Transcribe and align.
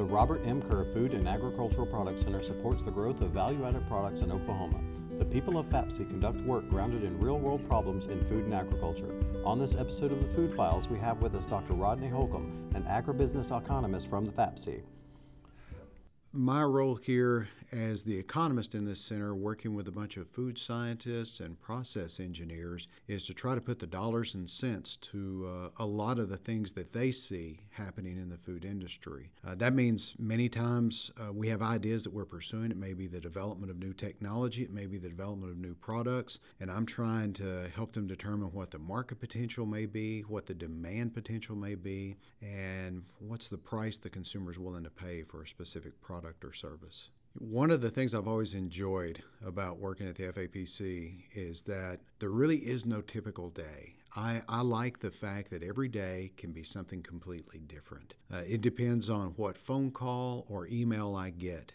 The 0.00 0.06
Robert 0.06 0.40
M. 0.46 0.62
Kerr 0.62 0.86
Food 0.94 1.12
and 1.12 1.28
Agricultural 1.28 1.86
Products 1.86 2.22
Center 2.22 2.40
supports 2.40 2.82
the 2.82 2.90
growth 2.90 3.20
of 3.20 3.32
value 3.32 3.66
added 3.66 3.86
products 3.86 4.22
in 4.22 4.32
Oklahoma. 4.32 4.80
The 5.18 5.26
people 5.26 5.58
of 5.58 5.66
FAPC 5.66 6.08
conduct 6.08 6.38
work 6.46 6.66
grounded 6.70 7.04
in 7.04 7.20
real 7.20 7.38
world 7.38 7.68
problems 7.68 8.06
in 8.06 8.24
food 8.24 8.46
and 8.46 8.54
agriculture. 8.54 9.14
On 9.44 9.58
this 9.58 9.76
episode 9.76 10.10
of 10.10 10.26
the 10.26 10.34
Food 10.34 10.56
Files, 10.56 10.88
we 10.88 10.98
have 11.00 11.20
with 11.20 11.34
us 11.34 11.44
Dr. 11.44 11.74
Rodney 11.74 12.08
Holcomb, 12.08 12.70
an 12.74 12.84
agribusiness 12.84 13.54
economist 13.54 14.08
from 14.08 14.24
the 14.24 14.32
FAPC 14.32 14.80
my 16.32 16.62
role 16.62 16.94
here 16.94 17.48
as 17.72 18.04
the 18.04 18.16
economist 18.16 18.74
in 18.74 18.84
this 18.84 19.00
center, 19.00 19.34
working 19.34 19.74
with 19.74 19.88
a 19.88 19.92
bunch 19.92 20.16
of 20.16 20.28
food 20.28 20.58
scientists 20.58 21.40
and 21.40 21.60
process 21.60 22.20
engineers, 22.20 22.86
is 23.08 23.24
to 23.24 23.34
try 23.34 23.54
to 23.54 23.60
put 23.60 23.80
the 23.80 23.86
dollars 23.86 24.34
and 24.34 24.48
cents 24.48 24.96
to 24.96 25.70
uh, 25.78 25.82
a 25.82 25.86
lot 25.86 26.18
of 26.18 26.28
the 26.28 26.36
things 26.36 26.72
that 26.72 26.92
they 26.92 27.10
see 27.10 27.60
happening 27.70 28.16
in 28.16 28.28
the 28.28 28.36
food 28.36 28.64
industry. 28.64 29.30
Uh, 29.46 29.54
that 29.56 29.74
means 29.74 30.14
many 30.18 30.48
times 30.48 31.10
uh, 31.20 31.32
we 31.32 31.48
have 31.48 31.62
ideas 31.62 32.04
that 32.04 32.12
we're 32.12 32.24
pursuing. 32.24 32.70
It 32.70 32.76
may 32.76 32.92
be 32.92 33.08
the 33.08 33.20
development 33.20 33.70
of 33.70 33.78
new 33.78 33.92
technology, 33.92 34.62
it 34.62 34.72
may 34.72 34.86
be 34.86 34.98
the 34.98 35.08
development 35.08 35.50
of 35.50 35.58
new 35.58 35.74
products, 35.74 36.38
and 36.60 36.70
I'm 36.70 36.86
trying 36.86 37.32
to 37.34 37.68
help 37.74 37.92
them 37.92 38.06
determine 38.06 38.52
what 38.52 38.70
the 38.70 38.78
market 38.78 39.18
potential 39.18 39.66
may 39.66 39.86
be, 39.86 40.20
what 40.22 40.46
the 40.46 40.54
demand 40.54 41.12
potential 41.12 41.56
may 41.56 41.74
be, 41.74 42.16
and 42.40 43.02
what's 43.18 43.48
the 43.48 43.58
price 43.58 43.98
the 43.98 44.10
consumer 44.10 44.52
is 44.52 44.58
willing 44.58 44.84
to 44.84 44.90
pay 44.90 45.22
for 45.22 45.42
a 45.42 45.46
specific 45.48 46.00
product 46.00 46.19
product 46.20 46.44
or 46.44 46.52
service. 46.52 47.08
One 47.38 47.70
of 47.70 47.80
the 47.80 47.90
things 47.90 48.14
I've 48.14 48.26
always 48.26 48.54
enjoyed 48.54 49.22
about 49.46 49.78
working 49.78 50.08
at 50.08 50.16
the 50.16 50.24
FAPC 50.24 51.24
is 51.32 51.62
that 51.62 52.00
there 52.18 52.28
really 52.28 52.58
is 52.58 52.84
no 52.84 53.00
typical 53.00 53.50
day. 53.50 53.94
I, 54.16 54.42
I 54.48 54.62
like 54.62 54.98
the 54.98 55.12
fact 55.12 55.50
that 55.50 55.62
every 55.62 55.88
day 55.88 56.32
can 56.36 56.50
be 56.52 56.64
something 56.64 57.02
completely 57.02 57.60
different. 57.60 58.14
Uh, 58.32 58.42
it 58.46 58.60
depends 58.60 59.08
on 59.08 59.28
what 59.36 59.56
phone 59.56 59.92
call 59.92 60.44
or 60.48 60.66
email 60.66 61.14
I 61.14 61.30
get. 61.30 61.72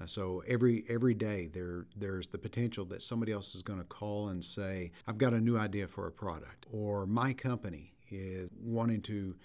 Uh, 0.00 0.06
so 0.06 0.42
every 0.46 0.84
every 0.90 1.14
day 1.14 1.46
there 1.46 1.86
there's 1.96 2.26
the 2.26 2.36
potential 2.36 2.84
that 2.86 3.02
somebody 3.02 3.32
else 3.32 3.54
is 3.54 3.62
going 3.62 3.78
to 3.78 3.84
call 3.84 4.28
and 4.28 4.44
say, 4.44 4.90
"I've 5.06 5.16
got 5.16 5.32
a 5.32 5.40
new 5.40 5.56
idea 5.56 5.88
for 5.88 6.06
a 6.06 6.12
product," 6.12 6.66
or 6.70 7.06
my 7.06 7.32
company 7.32 7.94
is 8.10 8.50
wanting 8.60 9.00
to 9.02 9.36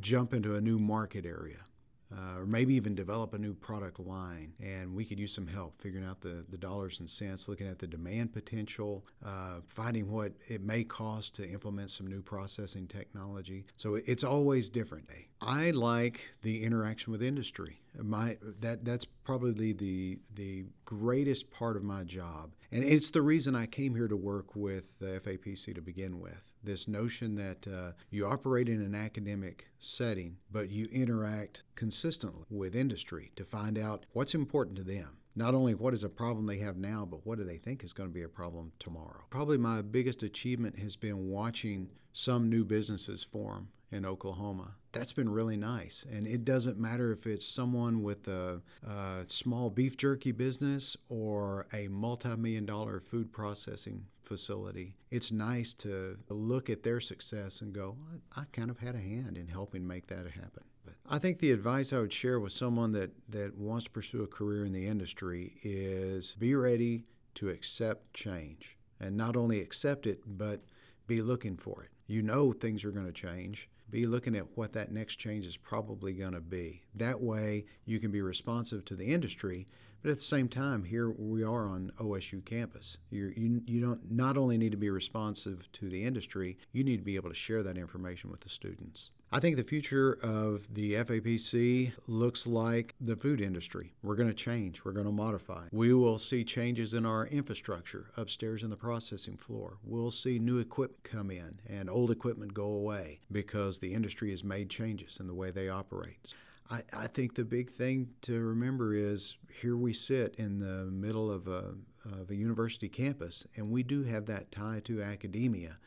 jump 0.00 0.34
into 0.34 0.56
a 0.56 0.60
new 0.60 0.80
market 0.80 1.24
area 1.24 1.66
uh, 2.12 2.38
or 2.38 2.46
maybe 2.46 2.74
even 2.74 2.94
develop 2.94 3.34
a 3.34 3.38
new 3.38 3.54
product 3.54 3.98
line. 3.98 4.52
And 4.60 4.94
we 4.94 5.04
could 5.04 5.18
use 5.18 5.34
some 5.34 5.46
help 5.46 5.80
figuring 5.80 6.06
out 6.06 6.20
the, 6.20 6.44
the 6.48 6.56
dollars 6.56 7.00
and 7.00 7.08
cents, 7.10 7.48
looking 7.48 7.66
at 7.66 7.78
the 7.78 7.86
demand 7.86 8.32
potential, 8.32 9.04
uh, 9.24 9.60
finding 9.66 10.10
what 10.10 10.32
it 10.48 10.62
may 10.62 10.84
cost 10.84 11.34
to 11.36 11.48
implement 11.48 11.90
some 11.90 12.06
new 12.06 12.22
processing 12.22 12.86
technology. 12.86 13.64
So 13.74 13.94
it's 14.06 14.24
always 14.24 14.70
different. 14.70 15.08
I 15.40 15.70
like 15.70 16.34
the 16.42 16.64
interaction 16.64 17.12
with 17.12 17.22
industry. 17.22 17.80
My 18.02 18.36
that 18.60 18.84
that's 18.84 19.04
probably 19.04 19.72
the 19.72 20.18
the 20.34 20.66
greatest 20.84 21.50
part 21.50 21.76
of 21.76 21.82
my 21.82 22.04
job, 22.04 22.52
and 22.70 22.84
it's 22.84 23.10
the 23.10 23.22
reason 23.22 23.54
I 23.54 23.66
came 23.66 23.94
here 23.94 24.08
to 24.08 24.16
work 24.16 24.54
with 24.54 24.98
the 24.98 25.20
FAPC 25.20 25.74
to 25.74 25.80
begin 25.80 26.20
with 26.20 26.52
this 26.62 26.88
notion 26.88 27.36
that 27.36 27.66
uh, 27.66 27.92
you 28.10 28.26
operate 28.26 28.68
in 28.68 28.82
an 28.82 28.94
academic 28.94 29.68
setting, 29.78 30.36
but 30.50 30.68
you 30.68 30.88
interact 30.92 31.62
consistently 31.74 32.44
with 32.50 32.74
industry 32.74 33.32
to 33.36 33.44
find 33.44 33.78
out 33.78 34.04
what's 34.12 34.34
important 34.34 34.76
to 34.76 34.84
them. 34.84 35.18
Not 35.36 35.54
only 35.54 35.74
what 35.74 35.92
is 35.92 36.02
a 36.02 36.08
problem 36.08 36.46
they 36.46 36.58
have 36.58 36.78
now, 36.78 37.06
but 37.08 37.26
what 37.26 37.36
do 37.36 37.44
they 37.44 37.58
think 37.58 37.84
is 37.84 37.92
going 37.92 38.08
to 38.08 38.14
be 38.14 38.22
a 38.22 38.28
problem 38.28 38.72
tomorrow. 38.78 39.24
Probably 39.28 39.58
my 39.58 39.82
biggest 39.82 40.22
achievement 40.22 40.78
has 40.78 40.96
been 40.96 41.28
watching 41.28 41.90
some 42.12 42.48
new 42.48 42.64
businesses 42.64 43.22
form 43.22 43.68
in 43.92 44.06
Oklahoma. 44.06 44.76
That's 44.92 45.12
been 45.12 45.28
really 45.28 45.58
nice. 45.58 46.06
And 46.10 46.26
it 46.26 46.44
doesn't 46.44 46.78
matter 46.78 47.12
if 47.12 47.26
it's 47.26 47.46
someone 47.46 48.02
with 48.02 48.26
a, 48.26 48.62
a 48.82 49.24
small 49.26 49.68
beef 49.68 49.98
jerky 49.98 50.32
business 50.32 50.96
or 51.10 51.66
a 51.72 51.88
multi 51.88 52.34
million 52.36 52.64
dollar 52.64 52.98
food 53.00 53.30
processing 53.30 54.06
facility. 54.22 54.96
It's 55.10 55.30
nice 55.30 55.74
to 55.74 56.16
look 56.30 56.70
at 56.70 56.82
their 56.82 57.00
success 57.00 57.60
and 57.60 57.74
go, 57.74 57.96
I 58.34 58.44
kind 58.52 58.70
of 58.70 58.78
had 58.78 58.94
a 58.94 59.00
hand 59.00 59.36
in 59.36 59.48
helping 59.48 59.86
make 59.86 60.06
that 60.06 60.26
happen. 60.30 60.64
I 61.08 61.18
think 61.18 61.38
the 61.38 61.52
advice 61.52 61.92
I 61.92 61.98
would 61.98 62.12
share 62.12 62.40
with 62.40 62.52
someone 62.52 62.92
that, 62.92 63.10
that 63.28 63.56
wants 63.56 63.84
to 63.84 63.90
pursue 63.90 64.22
a 64.22 64.26
career 64.26 64.64
in 64.64 64.72
the 64.72 64.86
industry 64.86 65.54
is 65.62 66.34
be 66.38 66.54
ready 66.54 67.04
to 67.34 67.48
accept 67.48 68.12
change. 68.14 68.76
And 68.98 69.16
not 69.16 69.36
only 69.36 69.60
accept 69.60 70.06
it, 70.06 70.20
but 70.26 70.62
be 71.06 71.22
looking 71.22 71.56
for 71.56 71.82
it. 71.84 71.90
You 72.06 72.22
know 72.22 72.52
things 72.52 72.84
are 72.84 72.90
going 72.90 73.06
to 73.06 73.12
change 73.12 73.68
be 73.90 74.06
looking 74.06 74.36
at 74.36 74.56
what 74.56 74.72
that 74.72 74.92
next 74.92 75.16
change 75.16 75.46
is 75.46 75.56
probably 75.56 76.12
going 76.12 76.32
to 76.32 76.40
be. 76.40 76.82
That 76.94 77.20
way, 77.20 77.66
you 77.84 77.98
can 77.98 78.10
be 78.10 78.20
responsive 78.20 78.84
to 78.86 78.96
the 78.96 79.06
industry, 79.06 79.66
but 80.02 80.10
at 80.10 80.18
the 80.18 80.24
same 80.24 80.48
time, 80.48 80.84
here 80.84 81.10
we 81.10 81.42
are 81.42 81.66
on 81.66 81.90
OSU 81.98 82.44
campus. 82.44 82.96
You're, 83.10 83.32
you 83.32 83.62
you 83.66 83.80
don't 83.80 84.10
not 84.10 84.36
only 84.36 84.56
need 84.56 84.70
to 84.70 84.76
be 84.76 84.90
responsive 84.90 85.70
to 85.72 85.88
the 85.88 86.04
industry, 86.04 86.58
you 86.72 86.84
need 86.84 86.98
to 86.98 87.02
be 87.02 87.16
able 87.16 87.30
to 87.30 87.34
share 87.34 87.62
that 87.64 87.76
information 87.76 88.30
with 88.30 88.40
the 88.40 88.48
students. 88.48 89.10
I 89.32 89.40
think 89.40 89.56
the 89.56 89.64
future 89.64 90.16
of 90.22 90.72
the 90.72 90.94
FAPC 90.94 91.92
looks 92.06 92.46
like 92.46 92.94
the 93.00 93.16
food 93.16 93.40
industry. 93.40 93.92
We're 94.00 94.14
going 94.14 94.28
to 94.28 94.34
change, 94.34 94.84
we're 94.84 94.92
going 94.92 95.06
to 95.06 95.12
modify. 95.12 95.64
We 95.72 95.92
will 95.92 96.18
see 96.18 96.44
changes 96.44 96.94
in 96.94 97.04
our 97.04 97.26
infrastructure 97.26 98.06
upstairs 98.16 98.62
in 98.62 98.70
the 98.70 98.76
processing 98.76 99.36
floor. 99.36 99.78
We'll 99.82 100.12
see 100.12 100.38
new 100.38 100.60
equipment 100.60 101.02
come 101.02 101.32
in 101.32 101.60
and 101.68 101.90
old 101.90 102.12
equipment 102.12 102.54
go 102.54 102.68
away 102.68 103.18
because 103.32 103.75
the 103.78 103.94
industry 103.94 104.30
has 104.30 104.44
made 104.44 104.70
changes 104.70 105.18
in 105.20 105.26
the 105.26 105.34
way 105.34 105.50
they 105.50 105.68
operate. 105.68 106.34
I, 106.70 106.82
I 106.92 107.06
think 107.06 107.34
the 107.34 107.44
big 107.44 107.70
thing 107.70 108.08
to 108.22 108.40
remember 108.40 108.94
is 108.94 109.36
here 109.60 109.76
we 109.76 109.92
sit 109.92 110.34
in 110.36 110.58
the 110.58 110.90
middle 110.90 111.30
of 111.30 111.46
a, 111.46 111.74
of 112.04 112.30
a 112.30 112.34
university 112.34 112.88
campus, 112.88 113.46
and 113.56 113.70
we 113.70 113.82
do 113.82 114.02
have 114.04 114.26
that 114.26 114.50
tie 114.50 114.80
to 114.84 115.02
academia, 115.02 115.78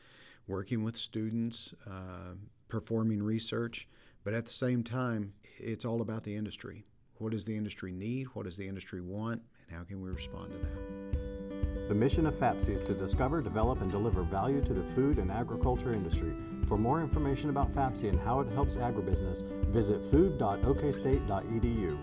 working 0.48 0.84
with 0.84 0.98
students, 0.98 1.74
uh, 1.86 2.36
performing 2.70 3.22
research, 3.22 3.88
but 4.24 4.34
at 4.34 4.46
the 4.46 4.54
same 4.54 4.84
time, 4.84 5.34
it's 5.58 5.86
all 5.86 6.02
about 6.02 6.24
the 6.24 6.36
industry. 6.36 6.86
What 7.16 7.32
does 7.32 7.44
the 7.44 7.58
industry 7.58 7.92
need? 7.92 8.28
What 8.34 8.46
does 8.46 8.56
the 8.56 8.68
industry 8.68 9.02
want? 9.02 9.42
And 9.68 9.78
how 9.78 9.84
can 9.84 10.02
we 10.02 10.10
respond 10.10 10.52
to 10.52 10.58
that? 10.58 11.90
The 11.90 11.96
mission 11.96 12.26
of 12.28 12.36
FAPC 12.36 12.70
is 12.70 12.82
to 12.82 12.94
discover, 12.94 13.42
develop, 13.42 13.82
and 13.82 13.92
deliver 13.92 14.22
value 14.24 14.62
to 14.62 14.74
the 14.74 14.84
food 14.94 15.18
and 15.18 15.32
agriculture 15.32 15.92
industry 15.92 16.32
for 16.70 16.78
more 16.78 17.02
information 17.02 17.50
about 17.50 17.74
FAPC 17.74 18.08
and 18.08 18.20
how 18.22 18.40
it 18.40 18.48
helps 18.54 18.78
agribusiness, 18.78 19.44
visit 19.72 20.02
food.okstate.edu. 20.06 21.98